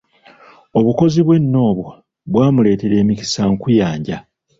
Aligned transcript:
Obukozi 0.79 1.19
bwe 1.23 1.37
nno 1.41 1.59
obwo, 1.69 1.91
bwamuleetera 2.31 2.95
emikisa 3.01 3.41
nkuyanja. 3.51 4.17